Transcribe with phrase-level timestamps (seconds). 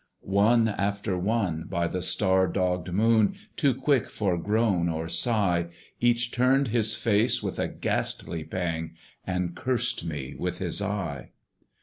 [0.23, 5.67] One after one, by the star dogged Moon Too quick for groan or sigh,
[5.99, 8.95] Each turned his face with a ghastly pang,
[9.27, 11.29] And cursed me with his eye.